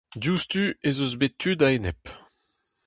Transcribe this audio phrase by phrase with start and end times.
[0.21, 2.03] Diouzhtu ez eus bet tud a-enep.